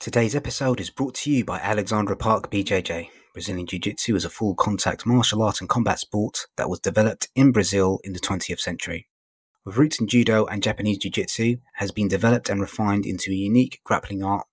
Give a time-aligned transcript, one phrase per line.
[0.00, 3.10] Today's episode is brought to you by Alexandra Park BJJ.
[3.34, 7.28] Brazilian Jiu Jitsu is a full contact martial art and combat sport that was developed
[7.34, 9.08] in Brazil in the 20th century.
[9.62, 13.34] With roots in Judo and Japanese Jiu Jitsu, has been developed and refined into a
[13.34, 14.46] unique grappling art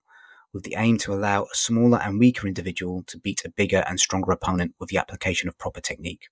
[0.52, 3.98] with the aim to allow a smaller and weaker individual to beat a bigger and
[3.98, 6.28] stronger opponent with the application of proper technique.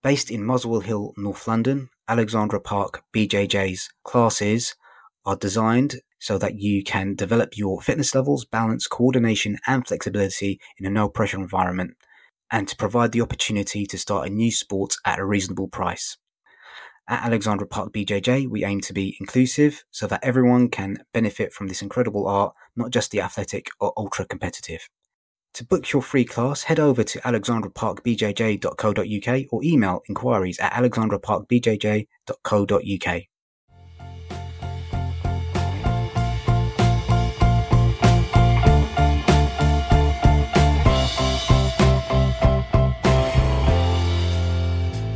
[0.00, 4.76] Based in Muswell Hill, North London, Alexandra Park BJJ's classes
[5.26, 10.86] are designed so that you can develop your fitness levels, balance, coordination, and flexibility in
[10.86, 11.90] a no pressure environment,
[12.50, 16.16] and to provide the opportunity to start a new sport at a reasonable price.
[17.06, 21.68] At Alexandra Park BJJ, we aim to be inclusive so that everyone can benefit from
[21.68, 24.88] this incredible art, not just the athletic or ultra competitive.
[25.52, 33.24] To book your free class, head over to alexandraparkbjj.co.uk or email inquiries at alexandraparkbjj.co.uk.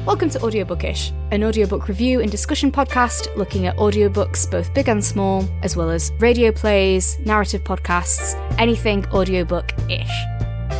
[0.08, 5.04] Welcome to Audiobookish, an audiobook review and discussion podcast looking at audiobooks both big and
[5.04, 10.08] small, as well as radio plays, narrative podcasts, anything audiobook ish.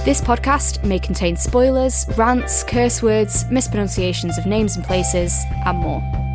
[0.06, 6.28] This podcast may contain spoilers, rants, curse words, mispronunciations of names and places, and more.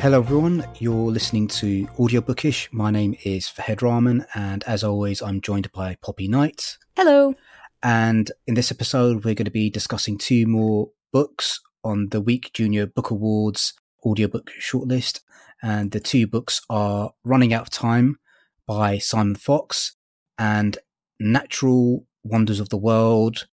[0.00, 2.72] Hello everyone, you're listening to Audiobookish.
[2.72, 6.78] My name is Fahed Rahman, and as always, I'm joined by Poppy Knight.
[6.94, 7.34] Hello.
[7.82, 12.52] And in this episode, we're going to be discussing two more books on the Week
[12.54, 13.74] Junior Book Awards
[14.06, 15.18] audiobook shortlist.
[15.64, 18.20] And the two books are Running Out of Time
[18.68, 19.96] by Simon Fox
[20.38, 20.78] and
[21.18, 23.48] Natural Wonders of the World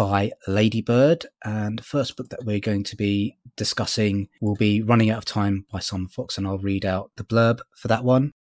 [0.00, 1.26] by Ladybird.
[1.44, 5.24] And the first book that we're going to be discussing will be Running Out of
[5.26, 8.32] Time by Simon Fox, and I'll read out the blurb for that one.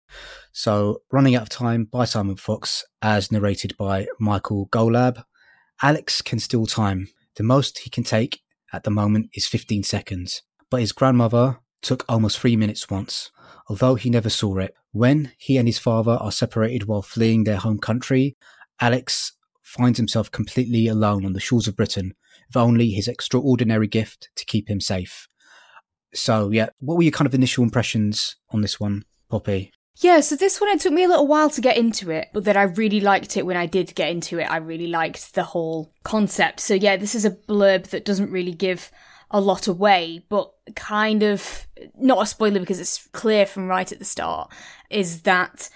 [0.53, 5.21] So, Running Out of Time by Simon Fox, as narrated by Michael Golab.
[5.81, 7.09] Alex can steal time.
[7.35, 8.39] The most he can take
[8.71, 10.41] at the moment is 15 seconds.
[10.69, 13.31] But his grandmother took almost three minutes once,
[13.67, 14.73] although he never saw it.
[14.93, 18.37] When he and his father are separated while fleeing their home country,
[18.79, 19.33] Alex
[19.69, 22.13] finds himself completely alone on the shores of Britain,
[22.47, 25.27] with only his extraordinary gift to keep him safe.
[26.13, 29.71] So, yeah, what were your kind of initial impressions on this one, Poppy?
[30.01, 32.45] Yeah, so this one, it took me a little while to get into it, but
[32.45, 34.49] then I really liked it when I did get into it.
[34.49, 36.61] I really liked the whole concept.
[36.61, 38.91] So, yeah, this is a blurb that doesn't really give
[39.29, 43.99] a lot away, but kind of not a spoiler because it's clear from right at
[43.99, 44.51] the start
[44.89, 45.69] is that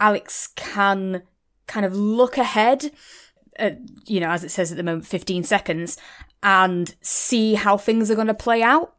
[0.00, 1.22] Alex can
[1.68, 2.90] kind of look ahead
[4.06, 5.98] you know, as it says at the moment, 15 seconds
[6.42, 8.94] and see how things are going to play out.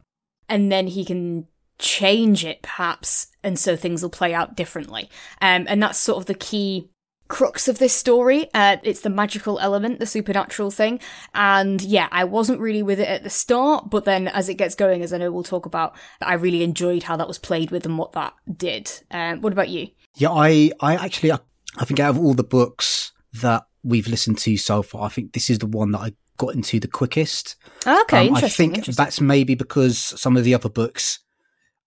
[0.48, 1.46] And then he can
[1.78, 3.28] change it perhaps.
[3.42, 5.08] And so things will play out differently.
[5.40, 6.90] Um, and that's sort of the key
[7.28, 8.48] crux of this story.
[8.54, 10.98] Uh, it's the magical element, the supernatural thing.
[11.34, 14.74] And yeah, I wasn't really with it at the start, but then as it gets
[14.74, 17.86] going, as I know we'll talk about, I really enjoyed how that was played with
[17.86, 18.90] and what that did.
[19.10, 19.88] Um, what about you?
[20.16, 21.38] Yeah, I, I actually, I,
[21.76, 25.32] I think out of all the books that we've listened to so far, I think
[25.32, 27.56] this is the one that I got into the quickest.
[27.86, 28.70] Okay, Um, interesting.
[28.72, 31.20] I think that's maybe because some of the other books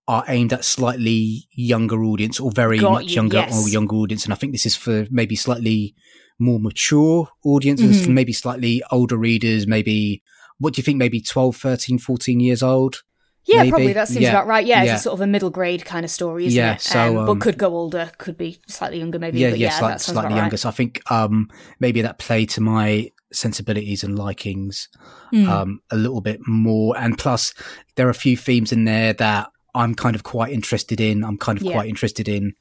[0.07, 3.56] are aimed at slightly younger audience or very Got much you, younger yes.
[3.66, 5.96] or younger audience, and I think this is for maybe slightly
[6.40, 8.13] more mature audiences, Mhm.
[8.13, 10.22] maybe slightly older readers, maybe
[10.57, 13.03] what do you think, maybe 12, 13, 14 years old?
[13.46, 13.69] Yeah, maybe.
[13.72, 14.66] probably that seems Yeah, about right.
[14.66, 14.91] Yeah, yeah.
[14.94, 16.81] it's a sort of a middle grade kind of story, isn't Yeah, it?
[16.81, 19.40] so, um, um, but could go older, could be slightly younger, maybe.
[19.40, 20.57] yeah, but yeah, yeah, slight- slightly younger.
[20.57, 21.50] So I think um,
[21.80, 24.90] maybe that played to my sensibilities and likings
[25.34, 25.47] Mm.
[25.47, 26.96] um, a little bit more.
[26.97, 27.53] And plus,
[27.96, 31.24] there are a few themes in there that I'm kind of quite interested in.
[31.24, 31.72] I'm kind of Yeah.
[31.72, 32.51] quite interested in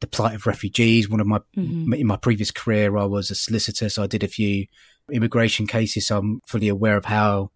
[0.00, 1.08] the plight of refugees.
[1.10, 1.92] One of my Mhm.
[1.98, 4.66] in my previous career, I was a solicitor, so I did a few
[5.12, 6.06] immigration cases.
[6.06, 7.50] So I'm fully aware of how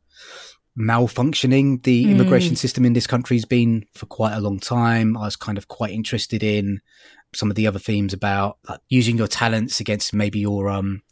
[0.79, 2.11] malfunctioning the Mm.
[2.11, 5.17] immigration system in this country has been for quite a long time.
[5.17, 6.81] I was kind of quite interested in
[7.35, 11.03] some of the other themes about like, using your talents against maybe your um,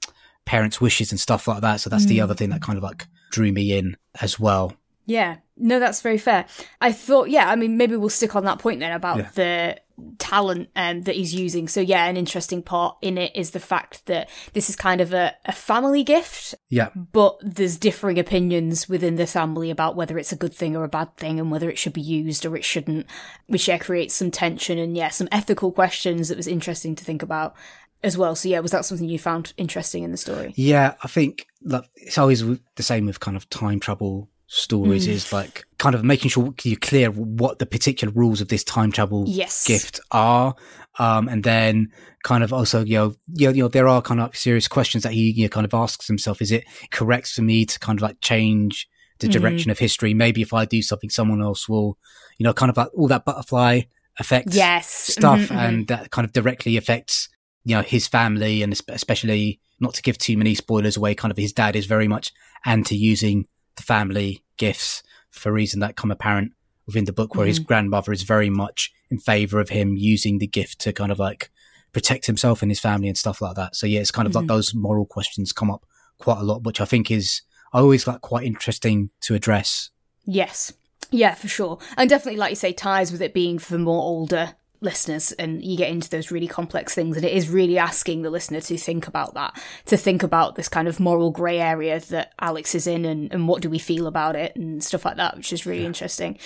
[0.45, 1.81] parents' wishes and stuff like that.
[1.81, 2.23] So that's the Mm.
[2.25, 4.75] other thing that kind of like drew me in as well.
[5.07, 6.45] Yeah, no, that's very fair.
[6.81, 9.31] I thought, yeah, I mean, maybe we'll stick on that point then about Yeah.
[9.35, 9.81] the
[10.19, 11.69] talent um, that he's using.
[11.69, 15.13] So, yeah, an interesting part in it is the fact that this is kind of
[15.13, 16.89] a, a family gift, Yeah.
[16.95, 20.89] but there's differing opinions within the family about whether it's a good thing or a
[20.89, 23.07] bad thing and whether it should be used or it shouldn't,
[23.47, 27.23] which, yeah, creates some tension and, yeah, some ethical questions that was interesting to think
[27.23, 27.55] about
[28.03, 28.35] as well.
[28.35, 30.53] So, yeah, was that something you found interesting in the story?
[30.57, 35.07] Yeah, I think like it's always the same with kind of time travel stories.
[35.07, 35.11] Mm.
[35.13, 38.93] Is like kind of making sure you're clear what the particular rules of this time
[38.93, 39.67] travel Yes.
[39.67, 40.55] gift are.
[40.99, 41.91] Um, and then
[42.23, 45.05] kind of also, you know, you know, you know, there are kind of serious questions
[45.05, 46.43] that he you know, kind of asks himself.
[46.43, 48.87] Is it correct for me to kind of like change
[49.21, 49.33] the Mhm.
[49.33, 50.13] direction of history?
[50.13, 51.97] Maybe if I do something, someone else will,
[52.37, 53.83] you know, kind of like all that butterfly
[54.19, 54.87] effect Yes.
[54.87, 55.41] stuff.
[55.41, 55.57] Mhm, mhm.
[55.57, 57.31] And that kind of directly affects,
[57.65, 61.15] you know, his family and especially not to give too many spoilers away.
[61.15, 62.33] Kind of his dad is very much
[62.67, 63.47] anti using
[63.77, 66.53] the family gifts for a reason that come apparent
[66.87, 67.67] within the book where his mm-hmm.
[67.67, 71.51] grandmother is very much in favor of him using the gift to kind of like
[71.93, 73.77] protect himself and his family and stuff like that.
[73.77, 74.55] So yeah, it's kind of like mm-hmm.
[74.55, 75.85] those moral questions come up
[76.19, 77.43] quite a lot, which I think is
[77.73, 79.91] I always like quite interesting to address.
[80.25, 80.73] Yes.
[81.11, 81.79] Yeah, for sure.
[81.97, 85.77] And definitely, like you say, ties with it being for more older listeners and you
[85.77, 89.07] get into those really complex things and it is really asking the listener to think
[89.07, 93.05] about that to think about this kind of moral grey area that alex is in
[93.05, 95.87] and, and what do we feel about it and stuff like that which is really
[95.87, 96.39] interesting.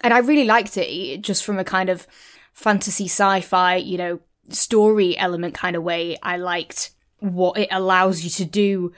[0.00, 2.06] And i really liked it just from a kind of
[2.52, 6.90] fantasy sci-fi you know story element kind of way i liked
[7.20, 8.92] what it allows you to do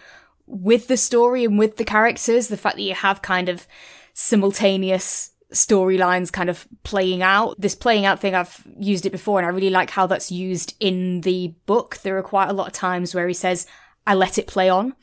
[0.46, 3.66] with the story and with the characters the fact that you have kind of
[4.14, 7.60] simultaneous storylines kind of playing out.
[7.60, 10.74] This playing out thing, I've used it before and I really like how that's used
[10.80, 11.98] in the book.
[11.98, 13.66] There are quite a lot of times where he says,
[14.06, 14.94] I let it play on,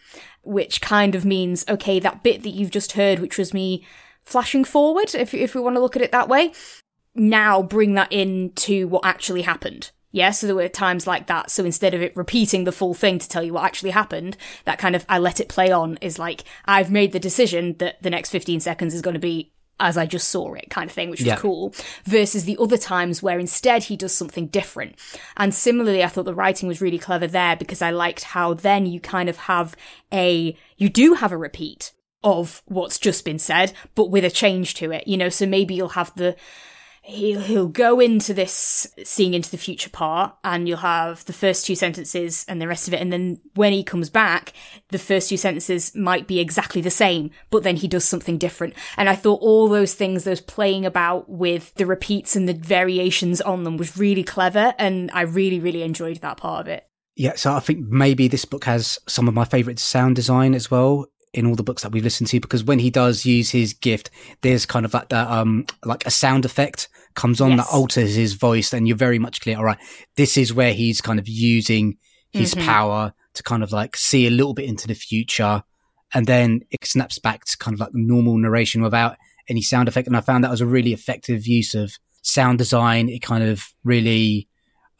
[0.43, 3.85] which kind of means, okay, that bit that you've just heard, which was me
[4.23, 6.53] flashing forward, if, if we want to look at it that way,
[7.15, 9.91] now bring that into what actually happened.
[10.13, 11.49] Yeah, so there were times like that.
[11.49, 14.35] So instead of it repeating the full thing to tell you what actually happened,
[14.65, 18.01] that kind of I let it play on is like, I've made the decision that
[18.03, 20.93] the next 15 seconds is going to be as I just saw it kind of
[20.93, 21.33] thing, which Yeah.
[21.33, 21.73] was cool.
[22.05, 24.95] Versus the other times where instead he does something different.
[25.35, 28.85] And similarly, I thought the writing was really clever there because I liked how then
[28.85, 29.75] you kind of have
[30.13, 31.91] a, you do have a repeat
[32.23, 35.73] of what's just been said, but with a change to it, you know, so maybe
[35.73, 36.35] you'll have the,
[37.03, 41.65] he'll he'll go into this seeing into the future part and you'll have the first
[41.65, 43.01] two sentences and the rest of it.
[43.01, 44.53] And then when he comes back
[44.89, 48.75] the first two sentences might be exactly the same but then he does something different.
[48.97, 53.41] And i thought all those things those playing about with the repeats and the variations
[53.41, 54.73] on them was really clever.
[54.77, 56.87] And i really really enjoyed that part of it.
[57.15, 60.71] Yeah, so I think maybe this book has some of my favorite sound design as
[60.71, 63.73] well in all the books that we've listened to because when he does use his
[63.73, 64.09] gift,
[64.41, 67.59] there's kind of like that, um, like a sound effect comes on Yes.
[67.67, 69.57] that alters his voice, and you're very much clear.
[69.57, 69.77] All right,
[70.17, 71.97] this is where he's kind of using
[72.31, 72.65] his Mhm.
[72.65, 75.63] power to kind of like see a little bit into the future,
[76.13, 79.15] and then it snaps back to kind of like normal narration without
[79.47, 80.07] any sound effect.
[80.07, 83.07] And I found that was a really effective use of sound design.
[83.09, 84.47] It kind of really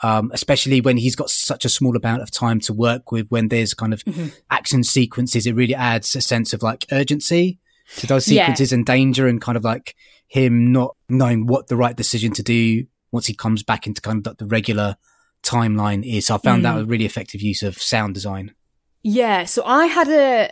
[0.03, 3.27] um, especially when he's got such a small amount of time to work with.
[3.29, 4.33] When there's kind of Mhm.
[4.49, 7.59] action sequences, it really adds a sense of like urgency
[7.97, 8.43] to those Yeah.
[8.45, 9.95] sequences and danger, and kind of like
[10.27, 14.25] him not knowing what the right decision to do once he comes back into kind
[14.25, 14.95] of the regular
[15.43, 16.27] timeline is.
[16.27, 16.81] So I found that Mm.
[16.81, 18.53] a really effective use of sound design.
[19.03, 20.51] Yeah, so I had a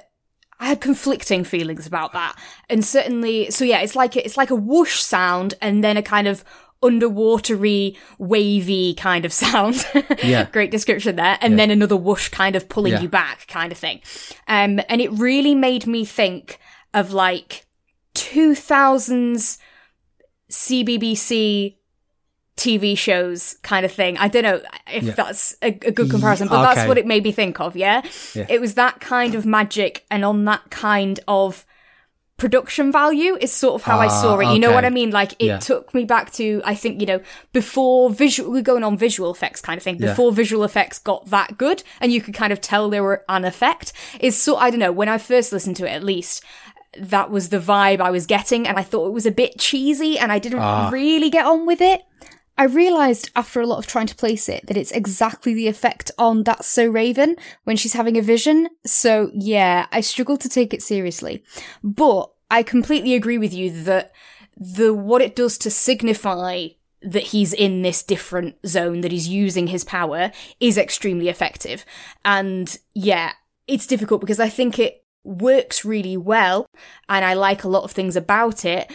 [0.62, 2.36] I had conflicting feelings about that.
[2.69, 6.02] And certainly so yeah, it's like a, it's like a whoosh sound and then a
[6.02, 6.44] kind of
[6.81, 9.86] underwatery, wavy kind of sound.
[10.24, 10.46] Yeah.
[10.52, 11.38] Great description there.
[11.42, 11.58] And Yeah.
[11.58, 13.02] then another whoosh kind of pulling Yeah.
[13.02, 14.02] you back kind of thing.
[14.48, 16.60] Um and it really made me think
[16.94, 17.66] of like
[18.16, 19.58] 2000s
[20.50, 21.76] CBBC
[22.57, 24.18] TV shows kind of thing.
[24.18, 25.14] I don't know if Yeah.
[25.14, 26.76] that's a, a good comparison, but okay.
[26.76, 28.02] that's what it made me think of, yeah?
[28.33, 28.48] Yeah.
[28.50, 31.66] It was that kind of magic and on that kind of
[32.40, 34.52] production value is sort of how I Ah, saw it.
[34.54, 34.86] You know what.
[34.86, 35.12] I mean?
[35.12, 35.58] Like it Yeah.
[35.60, 37.22] took me back to I think, you know,
[37.54, 39.98] before visual we're going on visual effects kind of thing.
[40.00, 40.08] Yeah.
[40.10, 43.46] Before visual effects got that good and you could kind of tell they were an
[43.46, 43.94] effect.
[44.19, 46.44] Is so I don't know, when I first listened to it at least
[46.98, 50.18] that was the vibe I was getting, and I thought it was a bit cheesy,
[50.18, 50.90] and I didn't Ah.
[50.92, 52.02] really get on with it.
[52.59, 56.11] I realised after a lot of trying to place it that it's exactly the effect
[56.18, 58.68] on That's So Raven when she's having a vision.
[58.85, 61.42] So yeah, I struggled to take it seriously.
[61.81, 64.11] But I completely agree with you that
[64.57, 66.68] the what it does to signify
[67.01, 71.85] that he's in this different zone, that he's using his power, is extremely effective.
[72.25, 73.31] And yeah,
[73.68, 76.66] it's difficult because I think it works really well
[77.07, 78.92] and I like a lot of things about it,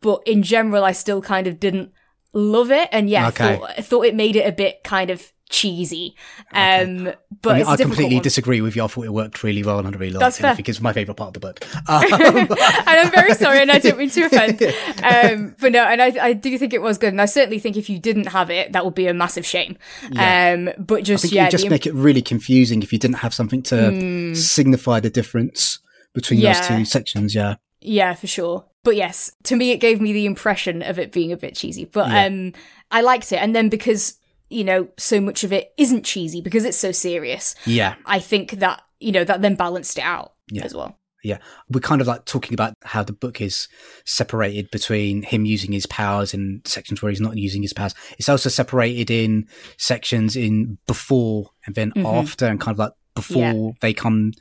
[0.00, 1.92] but in general I still kind of didn't
[2.34, 3.56] love it and yeah, Okay.
[3.56, 6.16] thought, I thought it made it a bit kind of cheesy.
[6.52, 7.12] Um
[7.42, 8.22] but I, mean, I completely one.
[8.22, 8.82] disagree with you.
[8.82, 10.40] I thought it worked really well, and I really liked That's it.
[10.40, 10.56] and I fair.
[10.56, 11.64] think it's my favorite part of the book.
[11.88, 12.48] Um, and
[12.88, 14.62] I'm very sorry, and I don't mean to offend.
[15.02, 17.76] Um, but no, and I, I do think it was good, and I certainly think
[17.76, 19.76] if you didn't have it, that would be a massive shame.
[20.16, 23.62] Um, but just yeah, just the- make it really confusing if you didn't have something
[23.64, 25.78] to signify the difference
[26.14, 26.54] between Yeah.
[26.54, 27.34] those two sections.
[27.34, 27.56] Yeah.
[27.80, 28.64] yeah, for sure.
[28.84, 31.86] But yes, to me, it gave me the impression of it being a bit cheesy.
[31.86, 32.26] But Yeah.
[32.26, 32.52] um,
[32.90, 33.36] I liked it.
[33.42, 34.18] And then because,
[34.50, 37.96] you know, so much of it isn't cheesy because it's so serious, Yeah.
[38.06, 40.64] I think that, you know, that then balanced it out Yeah.
[40.64, 40.98] as well.
[41.22, 41.38] Yeah.
[41.70, 43.66] We're kind of like talking about how the book is
[44.04, 47.94] separated between him using his powers and sections where he's not using his powers.
[48.18, 49.48] It's also separated in
[49.78, 52.04] sections in before and then Mhm.
[52.20, 54.32] after and kind of like before they come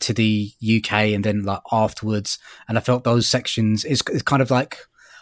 [0.00, 2.38] to the UK and then like afterwards.
[2.68, 4.78] And I felt those sections is, is kind of like,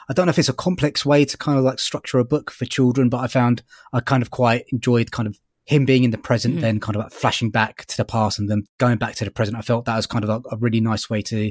[0.09, 2.51] I don't know if it's a complex way to kind of like structure a book
[2.51, 6.13] for children, but I found I kind of quite enjoyed kind of him being in
[6.13, 6.61] the present, Mhm.
[6.61, 9.33] then kind of like flashing back to the past and then going back to the
[9.33, 9.57] present.
[9.57, 11.51] I felt that was kind of a, a really nice way to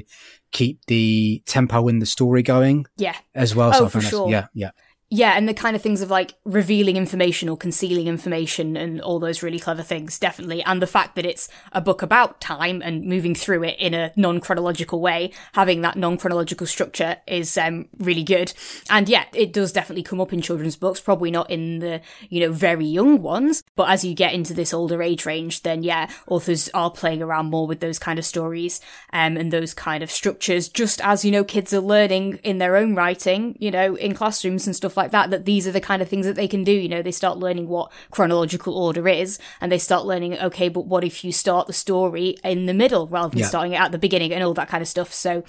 [0.52, 3.14] keep the tempo in the story going Yeah.
[3.34, 3.72] as well.
[3.74, 4.30] Oh, I for sure.
[4.30, 4.70] Yeah, yeah.
[5.08, 9.20] Yeah, and the kind of things of like revealing information or concealing information and all
[9.20, 10.64] those really clever things, definitely.
[10.64, 14.10] And the fact that it's a book about time and moving through it in a
[14.16, 18.52] non chronological way, having that non chronological structure is um, really good.
[18.90, 22.40] And yeah, it does definitely come up in children's books, probably not in the, you
[22.40, 23.62] know, very young ones.
[23.76, 27.46] But as you get into this older age range, then yeah, authors are playing around
[27.46, 28.80] more with those kind of stories
[29.12, 32.74] um, and those kind of structures, just as, you know, kids are learning in their
[32.74, 36.02] own writing, you know, in classrooms and stuff like that, that these are the kind
[36.02, 36.72] of things that they can do.
[36.72, 40.86] You know, they start learning what chronological order is and they start learning, okay, but
[40.86, 43.46] what if you start the story in the middle rather than Yeah.
[43.48, 45.12] starting it at the beginning and all that kind of stuff.
[45.12, 45.42] So,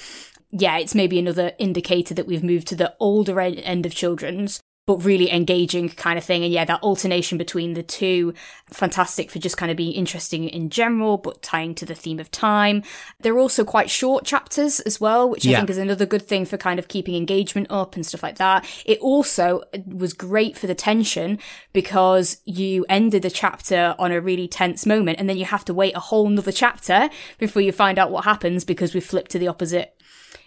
[0.52, 5.04] yeah, it's maybe another indicator that we've moved to the older end of children's, but
[5.04, 6.44] really engaging kind of thing.
[6.44, 8.34] And yeah, that alternation between the two,
[8.68, 12.32] fantastic for just kind of being interesting in general, but tying to the theme of
[12.32, 12.82] time.
[13.20, 16.58] They're also quite short chapters as well, which I think is another good thing for
[16.58, 18.66] kind of keeping engagement up and stuff like that.
[18.86, 21.38] It also was great for the tension
[21.74, 25.74] because you ended the chapter on a really tense moment and then you have to
[25.74, 29.40] wait a whole nother chapter before you find out what happens because we flipped to
[29.40, 29.97] the opposite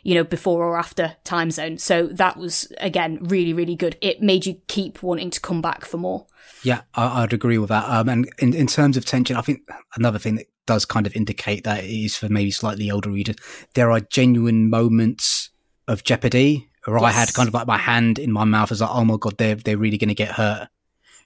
[0.02, 1.78] you know, before or after time zone.
[1.78, 3.96] So that was, again, really, really good.
[4.00, 6.26] It made you keep wanting to come back for more.
[6.62, 7.88] Yeah, I, I'd agree with that.
[7.88, 9.62] Um, and in, in terms of tension, I think
[9.96, 13.36] another thing that does kind of indicate that is for maybe slightly older readers.
[13.74, 15.50] There are genuine moments
[15.88, 18.90] of jeopardy, or I had kind of like my hand in my mouth as like,
[18.90, 20.68] oh my god, they're they're really going to get hurt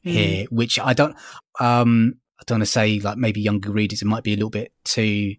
[0.02, 0.46] here.
[0.50, 1.14] Which I don't,
[1.60, 4.50] um, I don't want to say like maybe younger readers it might be a little
[4.50, 5.34] bit too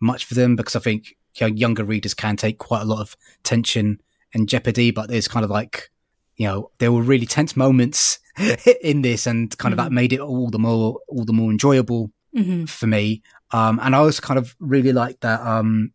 [0.00, 3.00] much for them because I think you know, younger readers can take quite a lot
[3.00, 4.00] of tension
[4.32, 5.90] and jeopardy, but there's kind of like
[6.36, 8.18] you know there were really tense moments
[8.82, 12.10] in this and kind of that made it all the more all the more enjoyable
[12.32, 13.22] hmm for me.
[13.52, 15.92] Um and i also kind of really like that um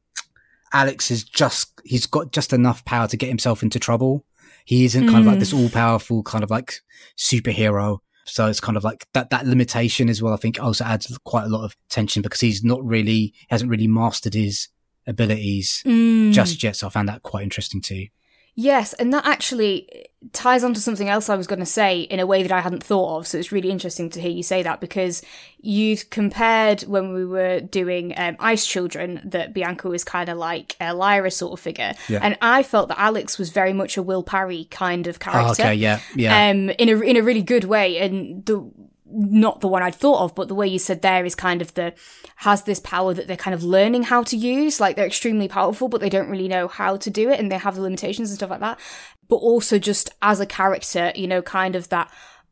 [0.72, 4.26] alex is just he's got just enough power to get himself into trouble.
[4.66, 6.76] He isn't kind of like this all-powerful kind of like
[7.18, 8.00] superhero.
[8.26, 11.46] So it's kind of like that that limitation as well i think also adds quite
[11.46, 14.68] a lot of tension because he's not really he hasn't really mastered his
[15.10, 16.32] abilities Mm.
[16.32, 18.06] just yet so i found that quite interesting too
[18.56, 19.88] Yes, and that actually
[20.34, 22.84] ties onto something else I was going to say in a way that I hadn't
[22.84, 23.28] thought of.
[23.28, 25.22] So it's really interesting to hear you say that because
[25.62, 30.76] you'd compared when we were doing um, Ice Children that Bianca was kind of like
[30.82, 32.20] a Lyra sort of figure, Yeah.
[32.22, 35.64] and I felt that Alex was very much a Will Parry kind of oh, character.
[35.64, 38.70] okay yeah yeah um, in a in a really good way, and the
[39.12, 41.74] not the one I'd thought of, but the way you said there is kind of
[41.74, 41.94] the
[42.38, 44.80] has this power that they're kind of learning how to use.
[44.80, 47.58] Like they're extremely powerful, but they don't really know how to do it, and they
[47.58, 48.80] have the limitations and stuff like that.
[49.28, 52.12] But also just as a character, you know, kind of that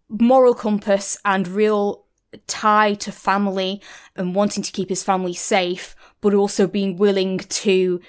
[0.10, 2.06] moral compass and real
[2.46, 3.82] tie to family
[4.16, 8.02] and wanting to keep his family safe, but also being willing to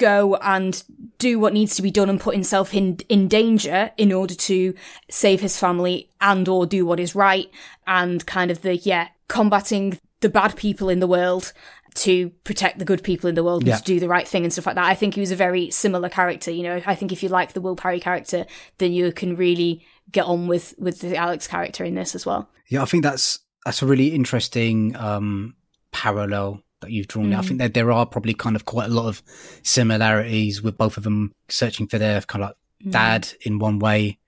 [0.00, 0.82] go and
[1.18, 4.74] do what needs to be done and put himself in in danger in order to
[5.08, 7.48] save his family and or do what is right
[7.86, 11.52] and kind of the yeah combating the bad people in the world
[11.94, 13.76] to protect the good people in the world and Yeah.
[13.76, 14.84] to do the right thing and stuff like that.
[14.84, 16.50] I think he was a very similar character.
[16.50, 18.46] You know, I think if you like the Will Parry character,
[18.78, 22.48] then you can really get on with with the Alex character in this as well.
[22.68, 25.54] Yeah, I think that's that's a really interesting um,
[25.92, 27.30] parallel that you've drawn.
[27.30, 27.38] there.
[27.38, 29.22] I think that there are probably kind of quite a lot of
[29.62, 34.18] similarities with both of them searching for their kind of like dad in one way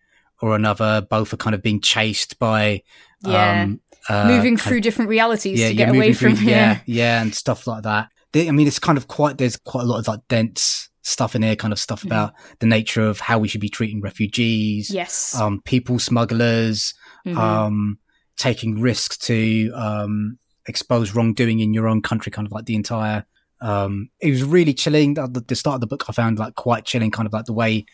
[0.41, 1.07] or another.
[1.09, 2.83] Both are kind of being chased by
[3.25, 3.63] Yeah.
[3.63, 7.35] um, uh, Moving through different realities yeah, to get away from through- yeah, yeah, and
[7.35, 8.09] stuff like that.
[8.33, 11.35] They- I mean, it's kind of quite there's quite a lot of like dense stuff
[11.35, 11.83] in here, kind of Mm-hmm.
[11.83, 15.35] stuff about the nature of how we should be treating refugees, Yes.
[15.35, 16.95] um, people smugglers,
[17.27, 17.37] Mhm.
[17.37, 17.99] um,
[18.37, 23.25] taking risks to um, expose wrongdoing in your own country, kind of like the entire.
[23.61, 25.15] Um, it was really chilling.
[25.15, 27.53] The, the start of the book, I found like quite chilling, kind of like the
[27.53, 27.87] way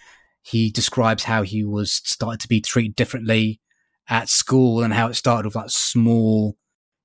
[0.42, 3.60] he describes how he was started to be treated differently
[4.08, 6.56] at school and how it started with like small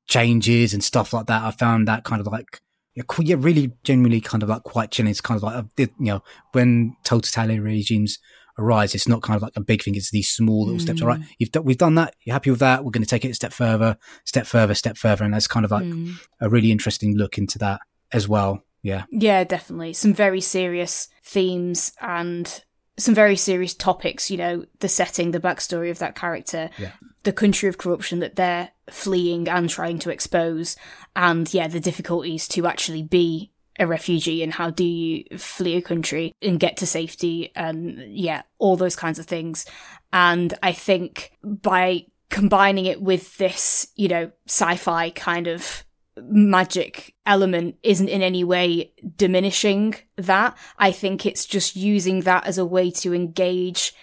[0.08, 1.44] changes and stuff like that.
[1.44, 2.62] I found that kind of like
[2.96, 5.10] yeah, really genuinely kind of like quite chilling.
[5.10, 8.20] It's kind of like, you know, when totalitarian regimes
[8.58, 9.96] arise, it's not kind of like a big thing.
[9.96, 10.82] It's these small little mm.
[10.82, 11.02] steps.
[11.02, 12.16] All right, you've done, we've done that.
[12.24, 12.84] You're happy with that.
[12.84, 15.24] We're going to take it a step further, step further, step further.
[15.24, 16.16] And that's kind of like mm.
[16.40, 17.82] a really interesting look into that
[18.12, 18.64] as well.
[18.82, 19.06] Yeah.
[19.12, 19.94] Yeah, definitely.
[19.94, 22.64] Some very serious themes and
[22.98, 26.92] some very serious topics, you know, the setting, the backstory of that character, yeah.
[27.24, 30.76] the country of corruption that they're fleeing and trying to expose,
[31.16, 35.82] and yeah, the difficulties to actually be a refugee and how do you flee a
[35.82, 39.66] country and get to safety and yeah, all those kinds of things.
[40.12, 45.84] And I think by combining it with this, you know, sci fi kind of
[46.18, 50.56] magic element isn't in any way diminishing that.
[50.78, 53.94] I think it's just using that as a way to engage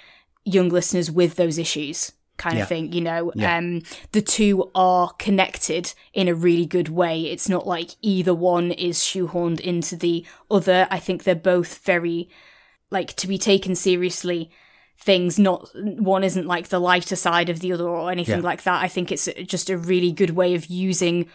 [0.44, 2.62] young listeners with those issues kind yeah.
[2.62, 3.30] of thing, you know.
[3.34, 3.56] Yeah.
[3.56, 3.82] Um
[4.12, 7.22] the two are connected in a really good way.
[7.22, 10.88] It's not like either one is shoehorned into the other.
[10.90, 12.28] I think they're both very
[12.90, 14.50] like to be taken seriously
[14.98, 18.44] things not one isn't like the lighter side of the other or anything yeah.
[18.44, 21.26] like that i think it's just a really good way of using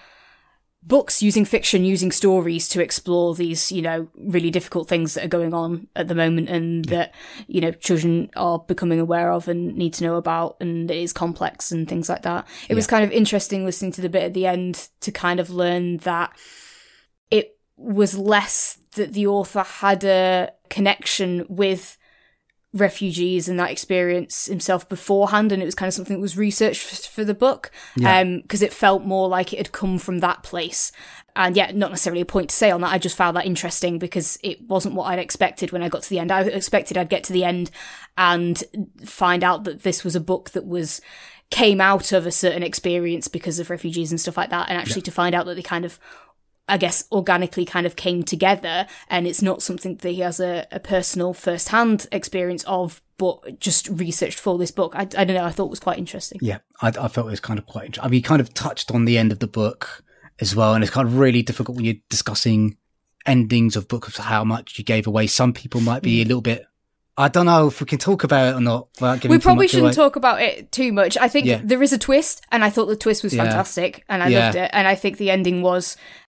[0.86, 5.30] books using fiction, using stories to explore these, you know, really difficult things that are
[5.30, 6.98] going on at the moment and yeah.
[6.98, 7.16] that,
[7.48, 11.12] you know, children are becoming aware of and need to know about and it is
[11.12, 12.48] complex and things like that.
[12.64, 12.76] It yeah.
[12.76, 15.98] was kind of interesting listening to the bit at the end to kind of learn
[15.98, 16.38] that
[17.32, 21.98] it was less that the author had a connection with
[22.76, 27.08] refugees and that experience himself beforehand and it was kind of something that was researched
[27.08, 28.20] for the book yeah.
[28.20, 30.92] um because it felt more like it had come from that place
[31.38, 33.98] and yeah not necessarily a point to say on that i just found that interesting
[33.98, 37.10] because it wasn't what i'd expected when i got to the end i expected i'd
[37.10, 37.72] get to the end
[38.18, 38.66] and
[39.06, 41.00] find out that this was a book that was
[41.52, 45.00] came out of a certain experience because of refugees and stuff like that and actually
[45.00, 45.06] yeah.
[45.06, 45.98] to find out that they kind of
[46.68, 50.66] I guess organically kind of came together and it's not something that he has a,
[50.72, 54.96] a personal first hand experience of, but just researched for this book.
[54.96, 55.46] I, I don't know.
[55.46, 56.40] I thought it was quite interesting.
[56.42, 56.60] Yeah.
[56.82, 58.06] I, I felt it was kind of quite interesting.
[58.06, 60.04] I mean, he kind of touched on the end of the book
[60.40, 60.74] as well.
[60.74, 62.78] And it's kind of really difficult when you're discussing
[63.26, 65.28] endings of books, how much you gave away.
[65.28, 66.26] Some people might be hmm.
[66.26, 66.66] a little bit
[67.18, 68.90] I don't know if we can talk about it or not.
[69.26, 69.94] we probably shouldn't away.
[69.94, 71.18] talk about it too much.
[71.18, 71.62] I think yeah.
[71.64, 73.44] there is a twist, and I thought the twist was yeah.
[73.44, 74.40] fantastic, and I yeah.
[74.46, 74.70] loved it.
[74.74, 75.96] And I think the ending was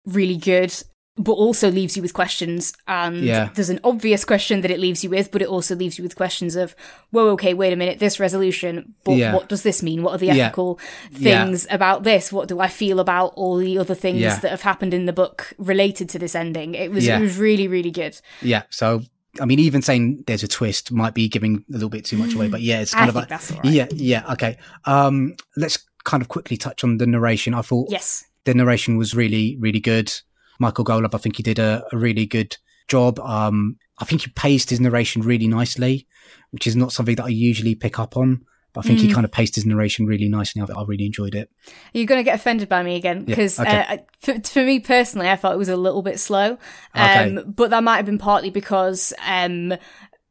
[0.07, 0.73] really good
[1.19, 3.49] but also leaves you with questions and yeah.
[3.55, 6.15] there's an obvious question that it leaves you with but it also leaves you with
[6.15, 6.77] questions of
[7.11, 9.33] whoa okay wait a minute this resolution but yeah.
[9.33, 10.79] what does this mean what are the ethical
[11.13, 11.45] yeah.
[11.45, 14.93] things about this what do i feel about all the other things that have happened
[14.93, 18.63] in the book related to this ending it was it was really really good yeah
[18.71, 19.01] so
[19.41, 22.35] I mean, even saying there's a twist might be giving a little bit too much
[22.35, 23.65] away, but yeah, it's kind I of like, right.
[23.65, 24.57] yeah, yeah, okay.
[24.87, 27.53] Um, let's kind of quickly touch on the narration.
[27.53, 30.13] I thought, yes, the narration was really, really good.
[30.59, 32.57] Michael Golab, I think he did a, a really good
[32.89, 33.19] job.
[33.21, 36.07] Um, I think he paced his narration really nicely,
[36.51, 38.47] which is not something that I usually pick up on.
[38.73, 39.03] But I think mm.
[39.05, 40.61] he kind of paced his narration really nicely.
[40.61, 41.51] I, I really enjoyed it.
[41.95, 43.25] You're you going to get offended by me again?
[43.25, 43.95] Because yeah, okay.
[43.95, 46.59] uh, for, for, me personally, I thought it was a little bit slow.
[46.95, 47.45] Um, okay.
[47.47, 49.73] But that might have been partly because um,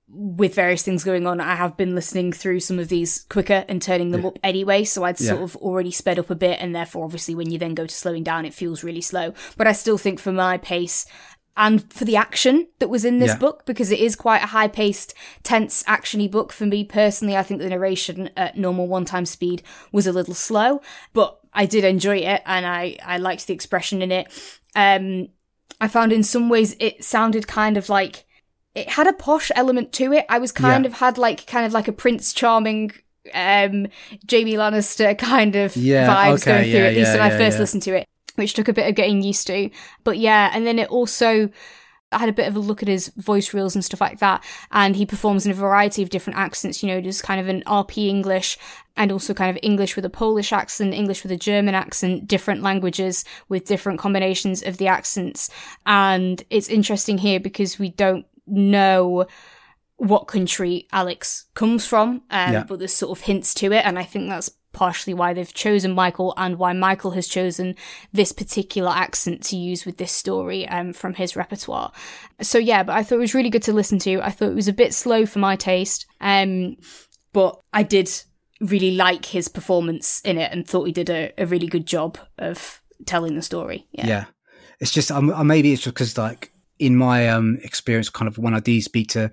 [0.07, 3.81] with various things going on, I have been listening through some of these quicker and
[3.81, 4.27] turning them yeah.
[4.27, 4.83] up anyway.
[4.83, 5.29] So I'd yeah.
[5.29, 6.59] sort of already sped up a bit.
[6.61, 9.33] And therefore, obviously, when you then go to slowing down, it feels really slow.
[9.57, 11.05] But I still think for my pace
[11.57, 13.37] and for the action that was in this yeah.
[13.37, 15.13] book, because it is quite a high paced,
[15.43, 19.63] tense, actiony book for me personally, I think the narration at normal one time speed
[19.91, 20.81] was a little slow,
[21.13, 24.27] but I did enjoy it and I, I liked the expression in it.
[24.75, 25.29] Um,
[25.79, 28.25] I found in some ways it sounded kind of like
[28.75, 30.25] it had a posh element to it.
[30.29, 30.91] I was kind yeah.
[30.91, 32.91] of had like kind of like a Prince Charming
[33.33, 33.87] um
[34.29, 37.57] Jaime Lannister kind of yeah, vibes okay, going through yeah, at least when I first
[37.57, 39.69] listened to it, which took a bit of getting used to.
[40.03, 41.49] But yeah, and then it also
[42.11, 44.43] I had a bit of a look at his voice reels and stuff like that,
[44.71, 46.83] and he performs in a variety of different accents.
[46.83, 48.57] You know, just kind of an RP English
[48.97, 52.61] and also kind of English with a Polish accent, English with a German accent, different
[52.61, 55.49] languages with different combinations of the accents.
[55.85, 59.25] And it's interesting here because we don't know
[59.97, 62.63] what country Alex comes from, um, yeah.
[62.67, 65.93] but there's sort of hints to it, and I think that's partially why they've chosen
[65.93, 67.75] Michael and why Michael has chosen
[68.11, 71.93] this particular accent to use with this story um, from his repertoire.
[72.41, 74.21] So yeah, but I thought it was really good to listen to.
[74.21, 76.75] I thought it was a bit slow for my taste, um,
[77.31, 78.09] but I did
[78.59, 82.17] really like his performance in it and thought he did a, a really good job
[82.37, 83.87] of telling the story.
[83.93, 84.25] Yeah, yeah.
[84.81, 88.53] it's just um, maybe it's just because like in my um, experience, kind of when
[88.53, 89.31] I do speak to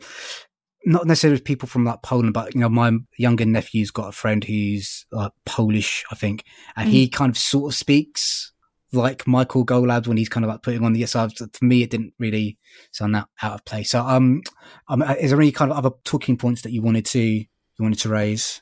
[0.85, 4.43] not necessarily people from like Poland, but you know, my younger nephew's got a friend
[4.43, 5.07] who's
[5.47, 6.45] Polish, I think,
[6.77, 6.93] and mm.
[6.93, 8.53] he kind of sort of speaks
[8.93, 11.91] like Michael Golab when he's kind of like putting on the so for me it
[11.91, 12.59] didn't really
[12.93, 13.91] sound that out of place.
[13.91, 14.43] So um,
[14.89, 17.47] um is there any kind of other talking points that you wanted to you
[17.79, 18.61] wanted to raise?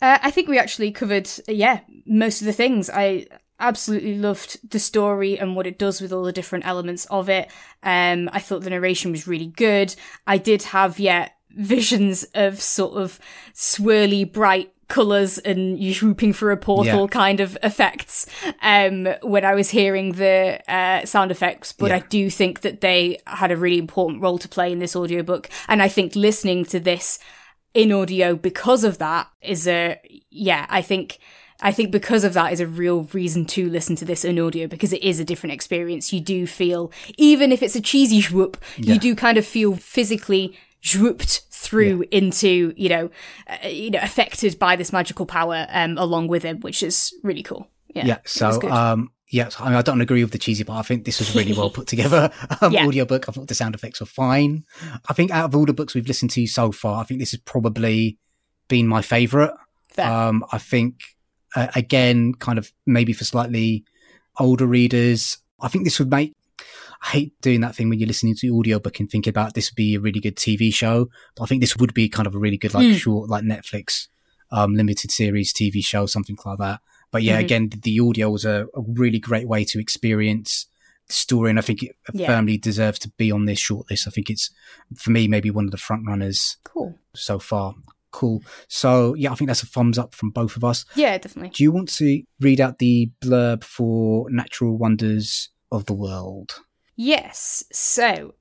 [0.00, 2.88] Uh, I think we actually covered yeah most of the things.
[2.88, 3.26] I
[3.60, 7.50] absolutely loved the story and what it does with all the different elements of it.
[7.82, 9.94] Um, I thought the narration was really good.
[10.26, 13.18] I did have yeah visions of sort of
[13.54, 17.06] swirly bright colors and you swooping through a portal yeah.
[17.08, 18.24] kind of effects
[18.62, 21.96] um when I was hearing the uh, sound effects but yeah.
[21.96, 25.50] I do think that they had a really important role to play in this audiobook
[25.68, 27.18] and I think listening to this
[27.74, 31.18] in audio because of that is a yeah I think
[31.60, 34.68] I think because of that is a real reason to listen to this in audio
[34.68, 36.12] because it is a different experience.
[36.12, 38.94] You do feel, even if it's a cheesy whoop, yeah.
[38.94, 42.18] you do kind of feel physically swooped through yeah.
[42.18, 43.10] into you know
[43.48, 47.42] uh, you know affected by this magical power um along with him which is really
[47.42, 50.78] cool yeah yeah so um yeah I, mean, I don't agree with the cheesy part
[50.78, 52.86] i think this was really well put together um yeah.
[52.86, 54.64] audiobook i thought the sound effects were fine
[55.08, 57.32] i think out of all the books we've listened to so far i think this
[57.32, 58.18] has probably
[58.68, 59.52] been my favorite
[59.98, 61.00] um i think
[61.56, 63.84] uh, again kind of maybe for slightly
[64.38, 66.34] older readers i think this would make
[67.02, 69.70] I hate doing that thing when you're listening to the audiobook and thinking about this
[69.70, 71.08] would be a really good TV show.
[71.36, 72.96] But I think this would be kind of a really good, like, mm.
[72.96, 74.08] short, like Netflix,
[74.50, 76.80] um, limited series TV show, something like that.
[77.10, 77.44] But yeah, mm-hmm.
[77.44, 80.66] again, the audio was a, a, really great way to experience
[81.06, 81.50] the story.
[81.50, 82.26] And I think it yeah.
[82.26, 84.06] firmly deserves to be on this shortlist.
[84.06, 84.50] I think it's,
[84.96, 86.98] for me, maybe one of the front runners cool.
[87.14, 87.74] so far.
[88.10, 88.42] Cool.
[88.68, 90.84] So yeah, I think that's a thumbs up from both of us.
[90.94, 91.50] Yeah, definitely.
[91.50, 96.60] Do you want to read out the blurb for Natural Wonders of the World?
[96.96, 98.34] Yes, so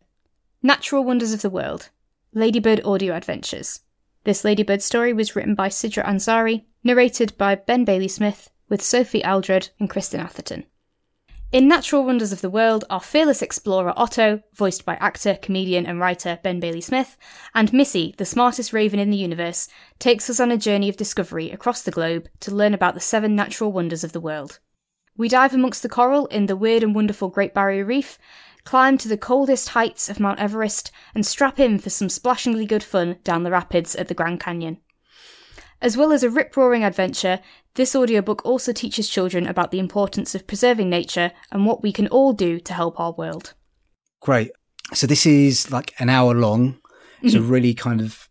[0.63, 1.89] Natural Wonders of the World
[2.33, 3.81] Ladybird Audio Adventures.
[4.23, 9.23] This Ladybird story was written by Sidra Ansari, narrated by Ben Bailey Smith, with Sophie
[9.23, 10.65] Aldred and Kristen Atherton.
[11.49, 15.97] In Natural Wonders of the World, our fearless explorer Otto, voiced by actor, comedian, and
[15.97, 17.15] writer Ben Bailey Smith,
[17.55, 21.49] and Missy, the smartest raven in the universe, takes us on a journey of discovery
[21.49, 24.59] across the globe to learn about the seven natural wonders of the world.
[25.15, 28.19] We dive amongst the coral in the weird and wonderful Great Barrier Reef
[28.65, 32.83] climb to the coldest heights of Mount Everest, and strap in for some splashingly good
[32.83, 34.81] fun down the rapids at the Grand Canyon.
[35.81, 37.39] As well as a rip roaring adventure,
[37.77, 42.07] this audiobook also teaches children about the importance of preserving nature and what we can
[42.07, 43.53] all do to help our world.
[44.19, 44.51] Great.
[44.93, 46.79] So, this is like an hour long.
[47.27, 47.49] So, mm-hmm.
[47.49, 48.27] really kind of,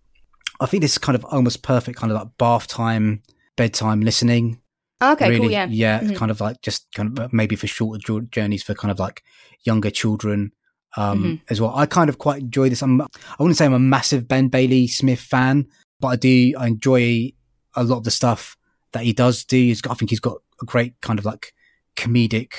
[0.60, 3.22] I think this is kind of almost perfect, kind of like bath time,
[3.56, 4.60] bedtime listening.
[5.00, 5.50] Okay, really, cool.
[5.50, 6.14] Yeah, yeah, mm-hmm.
[6.14, 9.22] kind of like just kind of maybe for shorter journeys for kind of like
[9.64, 10.52] younger children
[10.96, 11.34] um, mm-hmm.
[11.50, 11.74] as well.
[11.74, 12.82] I kind of quite enjoy this.
[12.82, 13.06] I'm, I
[13.38, 15.66] wouldn't say I'm a massive Ben Bailey Smith fan,
[16.00, 16.54] but I do.
[16.58, 17.32] I enjoy
[17.74, 18.55] a lot of the stuff
[18.92, 19.56] that he does do.
[19.56, 21.52] He's got, I think he's got a great kind of like
[21.96, 22.52] comedic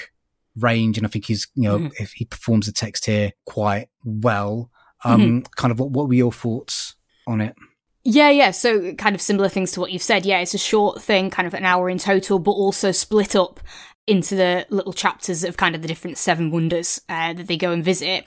[0.55, 2.03] range, and I think he's you know mm-hmm.
[2.03, 4.69] if he performs the text here quite well.
[5.03, 5.39] Um, mm-hmm.
[5.55, 6.95] Kind of what what were your thoughts
[7.27, 7.55] on it?
[8.03, 8.51] Yeah, yeah.
[8.51, 10.25] So kind of similar things to what you've said.
[10.25, 13.59] Yeah, it's a short thing, kind of an hour in total, but also split up
[14.07, 17.73] into the little chapters of kind of the different seven wonders uh, that they go
[17.73, 18.25] and visit.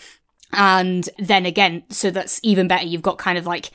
[0.53, 2.85] And then again, so that's even better.
[2.85, 3.71] You've got kind of like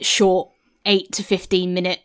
[0.00, 0.50] short
[0.86, 2.00] eight to 15 minute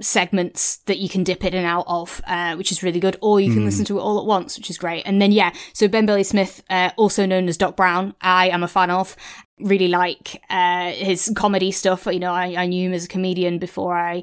[0.00, 3.40] segments that you can dip in and out of, uh, which is really good, or
[3.40, 3.66] you can mm.
[3.66, 5.02] listen to it all at once, which is great.
[5.04, 8.62] And then, yeah, so Ben Bailey Smith, uh, also known as Doc Brown, I am
[8.62, 9.16] a fan of.
[9.58, 12.06] Really like uh, his comedy stuff.
[12.06, 14.22] You know, I, I knew him as a comedian before I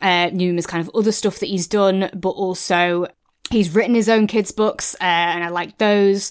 [0.00, 3.08] uh, knew him as kind of other stuff that he's done, but also
[3.50, 6.30] he's written his own kids' books, uh, and I like those.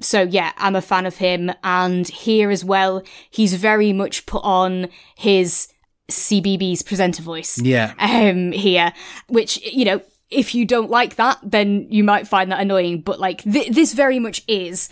[0.00, 1.52] So yeah, I'm a fan of him.
[1.62, 5.68] And here as well, he's very much put on his
[6.10, 7.58] CBeebies presenter voice.
[7.60, 7.94] Yeah.
[7.98, 8.92] Um, here,
[9.28, 13.00] which, you know, if you don't like that, then you might find that annoying.
[13.00, 14.88] But like, th- this very much is,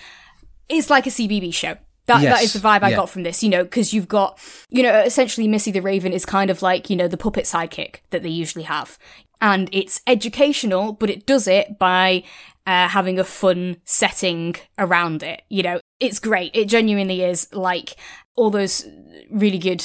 [0.68, 1.76] it's like a CBeebies show.
[2.06, 2.34] That, yes.
[2.34, 2.96] that is the vibe I yeah.
[2.96, 4.38] got from this, you know, because you've got,
[4.70, 7.96] you know, essentially Missy the Raven is kind of like, you know, the puppet sidekick
[8.10, 8.98] that they usually have.
[9.40, 12.24] And it's educational, but it does it by
[12.66, 15.42] uh, having a fun setting around it.
[15.48, 16.54] You know, it's great.
[16.54, 17.94] It genuinely is like
[18.34, 18.84] all those
[19.30, 19.84] really good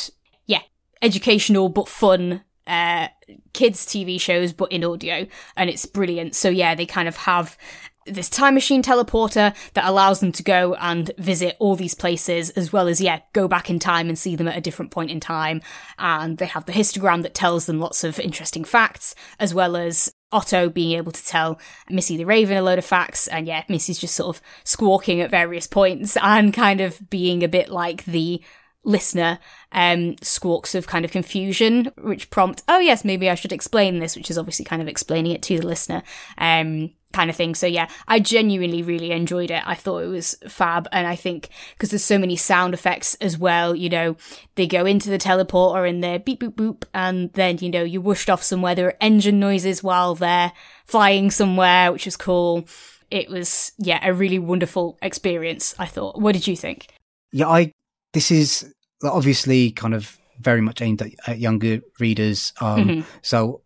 [1.01, 3.07] educational but fun uh,
[3.53, 6.36] kids TV shows, but in audio, and it's brilliant.
[6.36, 7.57] So yeah, they kind of have
[8.05, 12.71] this time machine teleporter that allows them to go and visit all these places as
[12.71, 15.19] well as yeah go back in time and see them at a different point in
[15.19, 15.62] time
[15.99, 20.10] and they have the histogram that tells them lots of interesting facts as well as
[20.31, 23.97] Otto being able to tell Missy the Raven a load of facts, and yeah, Missy's
[23.97, 28.41] just sort of squawking at various points and kind of being a bit like the
[28.88, 29.38] listener
[29.73, 34.15] um, squawks of kind of confusion, which prompt, oh yes, maybe I should explain this,
[34.15, 36.02] which is obviously kind of explaining it to the listener.
[36.38, 37.56] Um, kind of thing.
[37.56, 39.63] So yeah, I genuinely really enjoyed it.
[39.65, 40.88] I thought it was fab.
[40.91, 44.17] And I think because there's so many sound effects as well, you know,
[44.56, 46.84] they go into the teleporter and they're beep, boop, boop.
[46.93, 48.76] And then, you know, you're whooshed off somewhere.
[48.76, 50.52] There are engine noises while they're
[50.86, 52.67] flying somewhere, which was cool.
[53.10, 56.19] It was, yeah, a really wonderful experience, I thought.
[56.19, 56.88] What did you think?
[57.32, 57.71] Yeah, I,
[58.13, 62.53] this is obviously kind of very much aimed at, at younger readers.
[62.62, 63.01] Um, mm-hmm.
[63.21, 63.62] So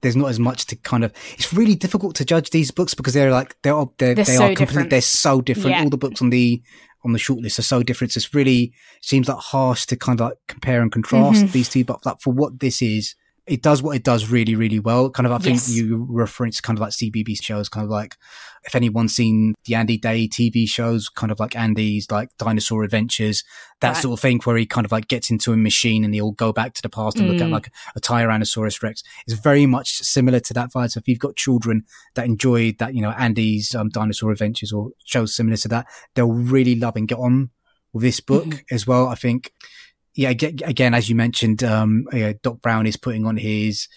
[0.00, 3.14] there's not as much to kind of it's really difficult to judge these books because
[3.14, 5.82] they're like they're they're, they're they so are completely they're so different yeah.
[5.82, 6.62] all the books on the
[7.04, 10.28] on the shortlist are so different so it's really seems like harsh to kind of
[10.28, 11.52] like compare and contrast mm-hmm.
[11.52, 13.16] these two but like for what this is
[13.46, 15.10] it does what it does really, really well.
[15.10, 15.70] Kind of, I think yes.
[15.70, 18.16] you reference kind of like CBB shows, kind of like
[18.64, 23.42] if anyone's seen the Andy Day TV shows, kind of like Andy's like dinosaur adventures,
[23.80, 23.96] that right.
[23.96, 26.52] sort of thing, where he kind of like gets into a machine and he'll go
[26.52, 27.32] back to the past and mm.
[27.32, 27.52] look at mm.
[27.52, 29.02] like a Tyrannosaurus Rex.
[29.26, 30.92] It's very much similar to that vibe.
[30.92, 31.82] So if you've got children
[32.14, 36.32] that enjoy that, you know, Andy's um, dinosaur adventures or shows similar to that, they'll
[36.32, 37.50] really love and get on
[37.92, 38.74] with this book mm-hmm.
[38.74, 39.08] as well.
[39.08, 39.52] I think
[40.14, 43.88] yeah, again, as you mentioned, um, yeah, Doc Brown is putting on his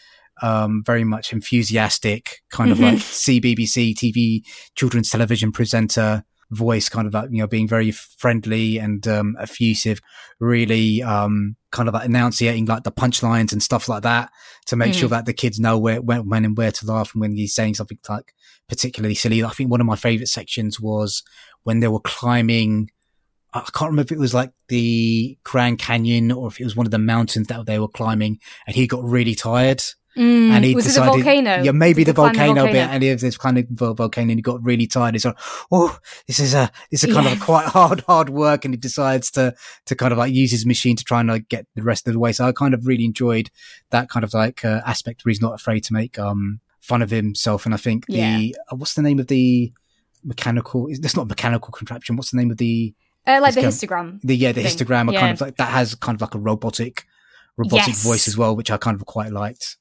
[0.42, 4.42] um, very much enthusiastic kind of like CBBC TV
[4.76, 10.00] children's television presenter voice, kind of like, you know, being very friendly and um, effusive,
[10.40, 14.30] really um, kind of like enunciating like the punchlines and stuff like that
[14.68, 15.00] to make mm.
[15.00, 17.54] sure that the kids know where, when, when and where to laugh and when he's
[17.54, 18.34] saying something like
[18.70, 19.44] particularly silly.
[19.44, 21.24] I think one of my favorite sections was
[21.64, 22.90] when they were climbing
[23.56, 26.86] I can't remember if it was like the Grand Canyon or if it was one
[26.86, 29.82] of the mountains that they were climbing, and he got really tired.
[30.18, 31.64] Mm, and he was decided, it the volcano?
[31.64, 34.40] Yeah, maybe the volcano, the volcano, bit, and he was this kind of volcano, and
[34.40, 35.14] he got really tired.
[35.14, 35.38] He's like,
[35.72, 37.34] "Oh, this is a this is a kind yeah.
[37.34, 39.54] of a quite hard, hard work," and he decides to
[39.86, 42.14] to kind of like use his machine to try and like get the rest of
[42.14, 42.32] the way.
[42.32, 43.50] So I kind of really enjoyed
[43.90, 47.10] that kind of like uh, aspect where he's not afraid to make um fun of
[47.10, 47.66] himself.
[47.66, 48.38] And I think yeah.
[48.38, 49.74] the uh, what's the name of the
[50.24, 50.88] mechanical?
[50.90, 52.16] It's not mechanical contraption.
[52.16, 52.94] What's the name of the
[53.28, 54.20] uh, like the histogram.
[54.22, 54.72] The, yeah, the thing.
[54.72, 55.12] histogram.
[55.12, 55.20] Yeah.
[55.20, 57.06] kind of like that has kind of like a robotic,
[57.58, 58.04] robotic yes.
[58.04, 59.78] voice as well, which I kind of quite liked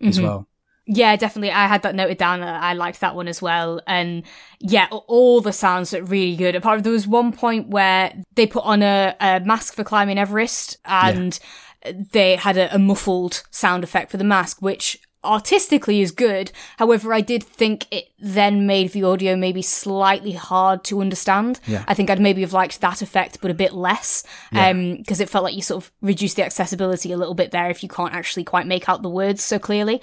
[0.00, 0.08] mm-hmm.
[0.08, 0.48] as well.
[0.86, 1.50] Yeah, definitely.
[1.50, 2.42] I had that noted down.
[2.42, 3.80] I liked that one as well.
[3.86, 4.22] And
[4.60, 6.54] yeah, all the sounds look really good.
[6.54, 10.18] Apart from there was one point where they put on a, a mask for climbing
[10.18, 11.38] Everest and
[11.86, 11.92] yeah.
[12.12, 16.52] they had a, a muffled sound effect for the mask, which artistically is good.
[16.78, 21.60] However, I did think it then made the audio maybe slightly hard to understand.
[21.66, 21.84] Yeah.
[21.88, 24.24] I think I'd maybe have liked that effect, but a bit less.
[24.52, 24.68] Yeah.
[24.68, 27.70] Um, cause it felt like you sort of reduced the accessibility a little bit there
[27.70, 30.00] if you can't actually quite make out the words so clearly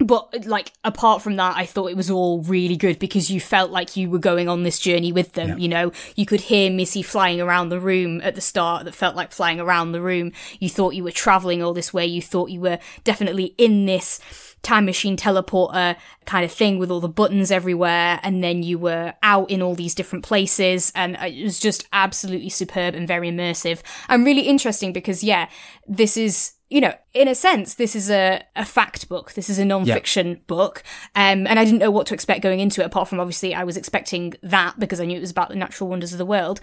[0.00, 3.70] but like apart from that i thought it was all really good because you felt
[3.70, 5.56] like you were going on this journey with them yeah.
[5.56, 5.92] you know?
[6.16, 9.60] You could hear missy flying around the room at the start that felt like flying
[9.60, 10.32] around the room.
[10.60, 12.06] You thought you were traveling all this way.
[12.06, 14.20] You thought you were definitely in this
[14.62, 19.14] time machine teleporter kind of thing with all the buttons everywhere and then you were
[19.22, 23.80] out in all these different places and it was just absolutely superb and very immersive.
[24.08, 25.48] And really interesting because yeah
[25.86, 29.32] this is you know, in a sense, this is a, a fact book.
[29.32, 30.36] This is a non-fiction yeah.
[30.46, 30.82] book.
[31.14, 33.64] Um, and I didn't know what to expect going into it, apart from obviously I
[33.64, 36.60] was expecting that because I knew it was about the natural wonders of the world.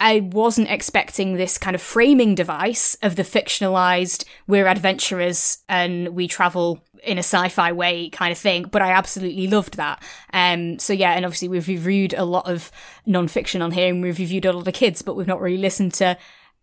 [0.00, 6.28] I wasn't expecting this kind of framing device of the fictionalized, we're adventurers and we
[6.28, 10.00] travel in a sci-fi way kind of thing, but I absolutely loved that.
[10.32, 12.70] Um, so yeah, and obviously we've reviewed a lot of
[13.06, 15.94] non-fiction on here and we've reviewed a lot of kids, but we've not really listened
[15.94, 16.16] to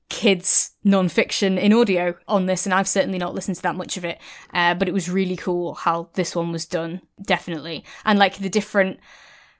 [0.09, 4.05] kids non-fiction in audio on this and i've certainly not listened to that much of
[4.05, 4.19] it
[4.53, 7.83] uh, but it was really cool how this one was done definitely.
[8.03, 8.99] And like the different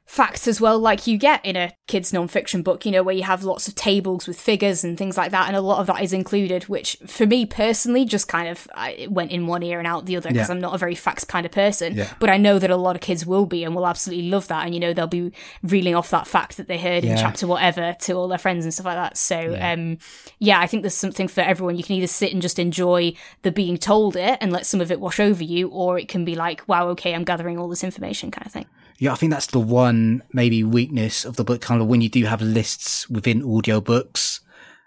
[0.05, 3.23] facts as well, like you get in a kids non-fiction book, you know, where you
[3.23, 6.01] have lots of tables with figures and things like that, and a lot of that
[6.01, 9.87] is included, which for me personally just kind of I, went in one ear and
[9.87, 10.53] out the other because yeah.
[10.53, 11.95] I'm not a very facts kind of person.
[11.95, 12.13] Yeah.
[12.19, 14.65] But I know that a lot of kids will be and will absolutely love that,
[14.65, 15.31] and you know they'll be
[15.63, 17.13] reeling off that fact that they heard yeah.
[17.13, 19.17] in chapter whatever to all their friends and stuff like that.
[19.17, 19.97] So um,
[20.37, 21.77] yeah, I think there's something for everyone.
[21.77, 24.91] You can either sit and just enjoy the being told it and let some of
[24.91, 27.83] it wash over you, or it can be like, wow, okay, I'm gathering all this
[27.83, 28.67] information kind of thing.
[28.97, 32.09] Yeah, I think that's the one maybe weakness of the book, kind of when you
[32.09, 34.39] do have lists within audiobooks.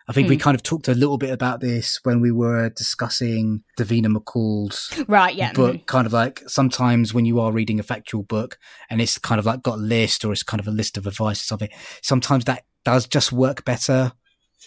[0.09, 0.31] I think mm.
[0.31, 0.40] we hmm.
[0.40, 5.35] kind of talked a little bit about this when we were discussing Davina McCall's right,
[5.35, 5.53] yeah.
[5.53, 5.77] book.
[5.77, 5.87] Mm.
[5.87, 9.44] Kind of like sometimes when you are reading a factual book and it's kind of
[9.44, 11.68] like got a list or it's kind of a list of advice or something,
[12.01, 14.12] sometimes that does just work better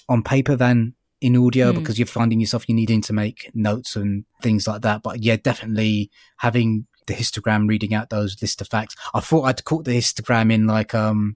[0.08, 1.80] on paper than in audio mm.
[1.80, 5.02] because you're finding yourself you needing to make notes and things like that.
[5.02, 8.96] But yeah, definitely having the histogram reading out those list of facts.
[9.14, 11.36] I thought I'd caught the histogram in like um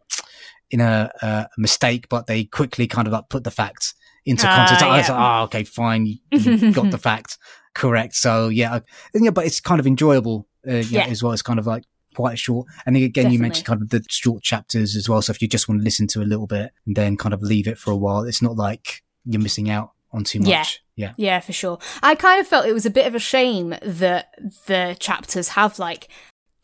[0.72, 3.94] in a, a mistake, but they quickly kind of like put the facts
[4.26, 4.82] into uh, context.
[4.84, 4.92] Yeah.
[4.92, 7.38] I was like, oh, okay, fine, you, got the fact
[7.76, 8.16] correct.
[8.16, 8.80] So yeah,
[9.14, 11.06] yeah, but it's kind of enjoyable uh, yeah, yeah.
[11.08, 11.34] as well.
[11.34, 11.84] It's kind of like
[12.16, 12.68] quite short.
[12.86, 13.36] And again, Definitely.
[13.36, 15.22] you mentioned kind of the short chapters as well.
[15.22, 17.42] So if you just want to listen to a little bit and then kind of
[17.42, 20.50] leave it for a while, it's not like you're missing out on too much.
[20.50, 20.66] Yeah.
[20.96, 21.14] Yeah.
[21.18, 21.78] Yeah, for sure.
[22.02, 24.34] I kind of felt it was a bit of a shame that
[24.66, 26.08] the chapters have like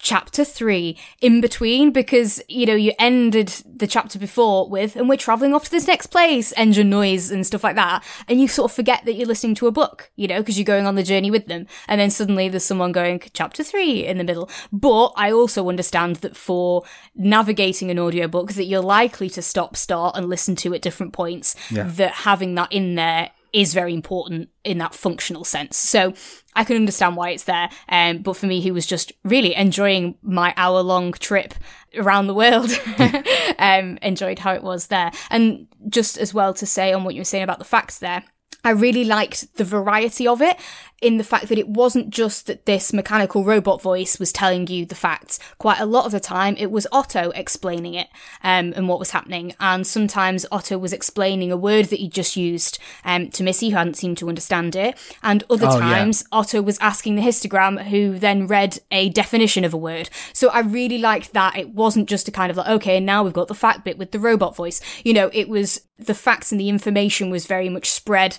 [0.04, 5.16] chapter three in between because, you know, you ended the chapter before with, and we're
[5.18, 8.04] traveling off to this next place, engine noise and stuff like that.
[8.28, 10.66] And you sort of forget that you're listening to a book, you know, because you're
[10.66, 11.68] going on the journey with them.
[11.88, 14.50] And then suddenly there's someone going chapter three in the middle.
[14.72, 16.84] But I also understand that for
[17.14, 21.56] navigating an audiobook that you're likely to stop, start and listen to at different points,
[21.70, 21.84] Yeah.
[21.84, 25.78] that having that in there is very important in that functional sense.
[25.78, 26.14] So
[26.56, 27.70] I can understand why it's there.
[27.90, 31.54] Um, but for me, he was just really enjoying my hour long trip
[31.96, 32.70] around the world.
[33.60, 35.12] um, enjoyed how it was there.
[35.30, 38.24] And just as well to say on what you were saying about the facts there.
[38.64, 40.58] I really liked the variety of it
[41.02, 44.86] in the fact that it wasn't just that this mechanical robot voice was telling you
[44.86, 45.40] the facts.
[45.58, 48.08] Quite a lot of the time, it was Otto explaining it
[48.44, 49.56] um, and what was happening.
[49.60, 53.78] And sometimes Otto was explaining a word that he just used um, to Missy, who
[53.78, 54.96] hadn't seemed to understand it.
[55.24, 55.80] And other Oh, yeah.
[55.80, 60.08] times, Otto was asking the histogram, who then read a definition of a word.
[60.34, 61.58] So I really liked that.
[61.58, 64.12] It wasn't just a kind of like, okay, now we've got the fact bit with
[64.12, 64.80] the robot voice.
[65.04, 68.38] You know, it was the facts and the information was very much spread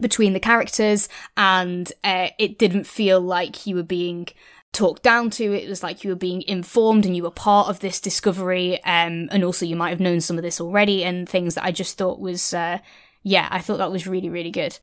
[0.00, 4.26] between the characters and uh, it didn't feel like you were being
[4.72, 7.78] talked down to it was like you were being informed and you were part of
[7.78, 11.54] this discovery um, and also you might have known some of this already and things
[11.54, 12.78] that i just thought was uh,
[13.22, 14.78] yeah i thought that was really really good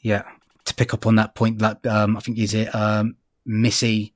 [0.00, 0.22] Yeah.
[0.66, 4.14] To pick up on that point, that um, I think is it um, Missy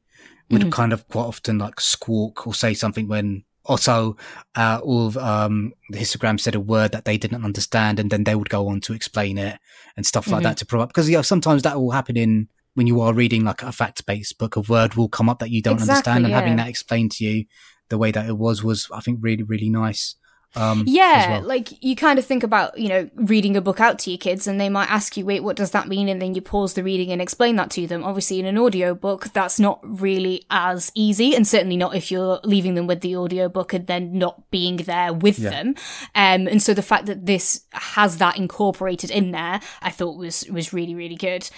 [0.48, 0.70] would Mhm.
[0.70, 4.16] kind of quite often like squawk or say something when Otto
[4.54, 8.24] uh, all of um, the histogram said a word that they didn't understand, and then
[8.24, 9.58] they would go on to explain it
[9.96, 10.44] and stuff like Mhm.
[10.44, 10.88] that to provide.
[10.88, 14.56] Because yeah, sometimes that will happen in when you are reading like a fact-based book.
[14.56, 17.24] A word will come up that you don't Exactly, understand, and having that explained to
[17.24, 17.44] you
[17.88, 20.14] the way that it was was I think really really nice.
[20.54, 21.42] Um, Yeah, well.
[21.42, 24.46] like you kind of think about, you know, reading a book out to your kids
[24.46, 26.08] and they might ask you, wait, what does that mean?
[26.08, 28.02] And then you pause the reading and explain that to them.
[28.04, 32.40] Obviously, in an audio book, that's not really as easy, and certainly not if you're
[32.44, 35.50] leaving them with the audio book and then not being there with Yeah.
[35.50, 35.68] them.
[36.14, 40.46] Um, and so the fact that this has that incorporated in there, I thought was
[40.50, 41.48] was really, really good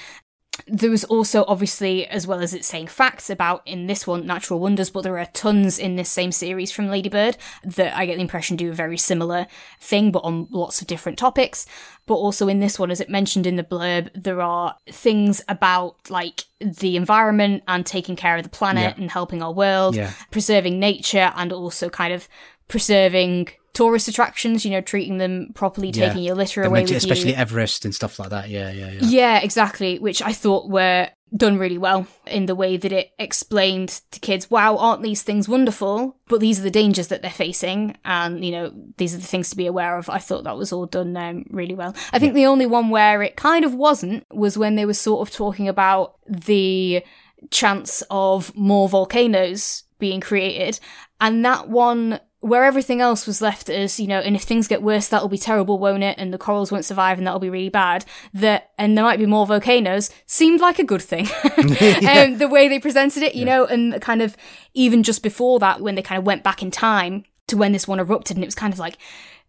[0.67, 4.59] there was also obviously as well as it saying facts about in this one natural
[4.61, 8.21] wonders but there are tons in this same series from ladybird that i get the
[8.21, 9.47] impression do a very similar
[9.81, 11.65] thing but on lots of different topics
[12.07, 15.95] but also in this one as it mentioned in the blurb there are things about
[16.11, 19.03] like the environment and taking care of the planet Yeah.
[19.03, 20.13] and helping our world Yeah.
[20.31, 22.29] preserving nature and also kind of
[22.69, 26.09] preserving tourist attractions you know treating them properly Yeah.
[26.09, 28.49] taking your litter They away with you especially Everest and stuff like that.
[28.49, 28.99] Yeah, yeah, yeah.
[29.03, 34.01] yeah, exactly, which I thought were done really well in the way that it explained
[34.13, 36.17] to kids, wow, aren't these things wonderful?
[36.27, 39.51] But these are the dangers that they're facing, and, you know, these are the things
[39.51, 40.09] to be aware of.
[40.09, 41.95] I thought that was all done um, really well.
[42.15, 45.29] I think the only one where it kind of wasn't was when they were sort
[45.29, 47.05] of talking about the
[47.51, 50.81] chance of more volcanoes being created,
[51.21, 54.81] and that one where everything else was left as, you know, and if things get
[54.81, 56.17] worse, that'll be terrible, won't it?
[56.19, 58.05] And the corals won't survive and that'll be really bad.
[58.33, 61.27] That, and there might be more volcanoes seemed like a good thing.
[61.59, 64.37] um, the way they presented it, you know, and kind of
[64.73, 67.89] even just before that, when they kind of went back in time to when this
[67.89, 68.99] one erupted and it was kind of like,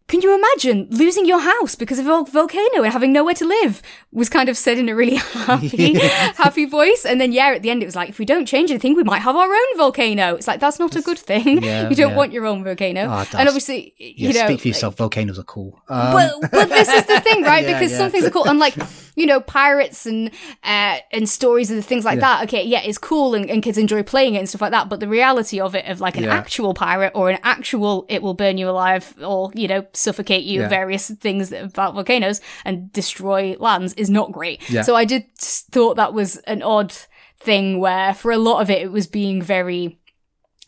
[0.10, 3.82] can you imagine losing your house because of a volcano and having nowhere to live?
[4.12, 5.16] Was kind of said in a really
[5.50, 5.94] happy,
[6.36, 7.06] happy voice.
[7.06, 9.04] And then, yeah, at the end, it was like, if we don't change anything, we
[9.04, 10.34] might have our own volcano.
[10.36, 11.64] It's like, that's not a good thing.
[11.70, 12.18] Yeah, you don't yeah.
[12.18, 13.02] want your own volcano.
[13.02, 14.46] Oh, and obviously, Yeah, you know.
[14.46, 14.98] speak for yourself.
[14.98, 15.80] Volcanoes are cool.
[15.88, 17.66] Um, But, but this is the thing, right?
[17.66, 18.76] Because some things are cool, and like
[19.20, 20.32] you know, pirates and
[20.64, 22.22] uh, and stories and things like Yeah.
[22.38, 22.44] that.
[22.46, 24.90] Okay, yeah, it's cool, and, and kids enjoy playing it and stuff like that.
[24.90, 26.34] But the reality of it, of like an Yeah.
[26.34, 30.62] actual pirate or an actual, it will burn you alive or you know suffocate you,
[30.62, 30.70] Yeah.
[30.70, 34.62] various things about volcanoes and destroy lands, is not great.
[34.84, 36.94] So I did thought that was an odd
[37.42, 39.99] thing where for a lot of it, it was being very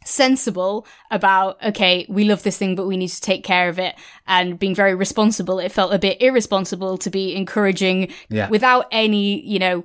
[0.06, 3.96] sensible about okay we love this thing but we need to take care of it
[4.28, 8.50] and being very responsible it felt a bit irresponsible to be encouraging Yeah.
[8.50, 9.84] without any you know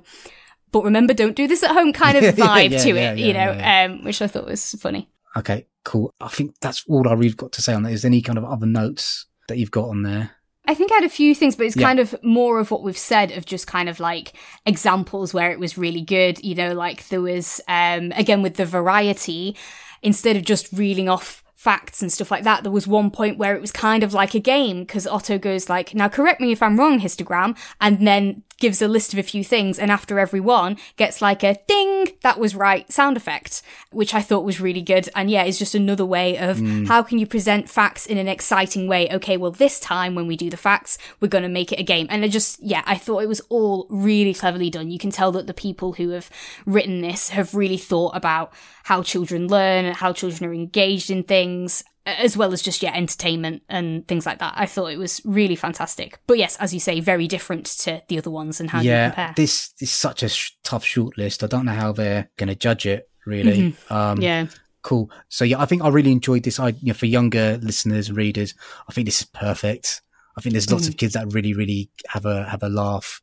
[0.71, 3.33] but remember don't do this at home kind of vibe Yeah, to yeah, it you
[3.33, 6.15] know um which i thought was funny Okay, cool.
[6.19, 7.91] I think that's all I really got to say on that.
[7.93, 10.31] Is there any kind of other notes that you've got on there?
[10.65, 11.85] I think I had a few things, but it's Yeah.
[11.85, 14.33] kind of more of what we've said of just kind of like
[14.65, 16.43] examples where it was really good.
[16.43, 19.55] You know, like there was, um, again with the variety,
[20.01, 23.55] instead of just reeling off facts and stuff like that, there was one point where
[23.55, 26.61] it was kind of like a game because Otto goes like, now correct me if
[26.61, 30.39] I'm wrong, histogram, and then gives a list of a few things, and after every
[30.39, 34.81] one gets like a ding, that was right sound effect, which I thought was really
[34.81, 35.09] good.
[35.15, 36.87] And yeah, it's just another way of Mm.
[36.87, 39.09] how can you present facts in an exciting way?
[39.11, 41.83] Okay, well, this time when we do the facts, we're going to make it a
[41.83, 42.07] game.
[42.09, 44.89] And I just, yeah, I thought it was all really cleverly done.
[44.89, 46.29] You can tell that the people who have
[46.65, 48.51] written this have really thought about
[48.85, 52.93] how children learn and how children are engaged in things as well as just yeah
[52.95, 56.79] entertainment and things like that i thought it was really fantastic but yes as you
[56.79, 59.91] say very different to the other ones and how do you yeah, compare this is
[59.91, 61.43] such a sh- tough shortlist.
[61.43, 63.09] I don't know how they're going to judge it.
[63.25, 64.47] Really, um, yeah
[64.83, 65.11] cool.
[65.27, 66.59] So yeah, I think I really enjoyed this.
[66.61, 68.53] I you know, for younger listeners, readers,
[68.87, 70.01] I think this is perfect.
[70.37, 70.91] I think there's lots Mm-hmm.
[70.91, 73.21] of kids that really, really have a have a laugh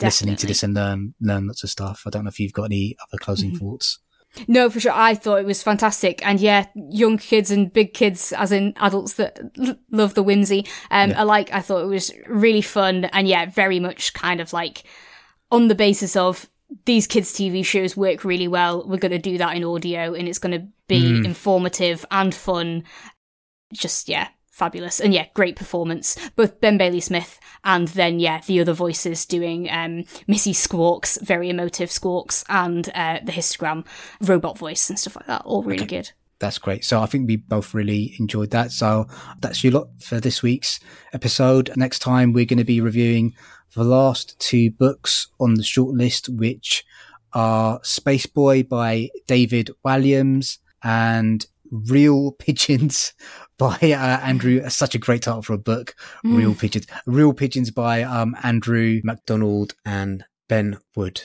[0.00, 2.04] listening to this and learn learn lots of stuff.
[2.06, 3.58] I don't know if you've got any other closing Mm-hmm.
[3.58, 3.98] thoughts.
[4.48, 4.92] No, for sure.
[4.92, 6.24] I thought it was fantastic.
[6.26, 10.66] And yeah, young kids and big kids, as in adults that l- love the whimsy,
[10.90, 13.04] um, alike, I thought it was really fun.
[13.06, 14.84] And yeah, very much kind of like
[15.50, 16.48] on the basis of
[16.84, 18.84] these kids' TV shows work really well.
[18.86, 22.84] We're going to do that in audio and it's going to be informative and fun.
[23.72, 25.00] Just, yeah, fabulous.
[25.00, 26.16] And yeah, great performance.
[26.36, 31.50] Both Ben Bailey Smith and then, yeah, the other voices doing um, Missy Squawks, very
[31.50, 33.84] emotive Squawks, and uh, the histogram
[34.20, 35.42] robot voice and stuff like that.
[35.44, 36.12] All really good.
[36.38, 36.84] That's great.
[36.84, 38.70] So I think we both really enjoyed that.
[38.70, 39.06] So
[39.40, 40.78] that's your lot for this week's
[41.12, 41.72] episode.
[41.76, 43.34] Next time we're going to be reviewing
[43.74, 46.84] the last two books on the shortlist, which
[47.32, 53.14] are Space Boy by David Walliams and Real Pigeons
[53.58, 54.68] by uh, Andrew.
[54.68, 55.94] Such a great title for a book.
[56.24, 56.86] Real Pigeons.
[57.06, 61.22] Real Pigeons by um, Andrew McDonald and Ben Wood.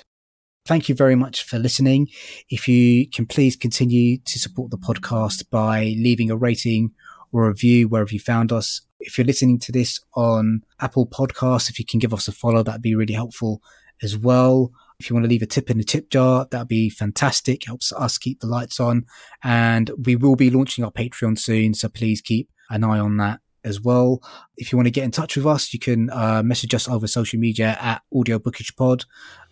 [0.65, 2.09] Thank you very much for listening.
[2.49, 6.91] If you can please continue to support the podcast by leaving a rating
[7.32, 8.82] or a review wherever you found us.
[8.99, 12.63] If you're listening to this on Apple Podcasts, if you can give us a follow,
[12.63, 13.61] that'd be really helpful
[14.03, 14.71] as well.
[14.99, 17.65] If you want to leave a tip in the tip jar, that'd be fantastic.
[17.65, 19.05] Helps us keep the lights on.
[19.43, 21.73] And we will be launching our Patreon soon.
[21.73, 24.21] So please keep an eye on that as well.
[24.57, 27.07] If you want to get in touch with us, you can uh, message us over
[27.07, 29.05] social media at Audio Bookish Pod.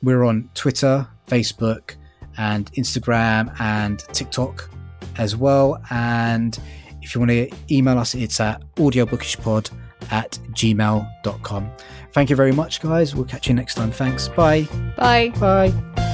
[0.03, 1.95] We're on Twitter, Facebook,
[2.37, 4.69] and Instagram and TikTok
[5.17, 5.81] as well.
[5.89, 6.59] And
[7.01, 9.71] if you want to email us, it's at audiobookishpod
[10.11, 11.71] at gmail.com.
[12.13, 13.15] Thank you very much, guys.
[13.15, 13.91] We'll catch you next time.
[13.91, 14.27] Thanks.
[14.29, 14.67] Bye.
[14.97, 15.29] Bye.
[15.39, 16.13] Bye.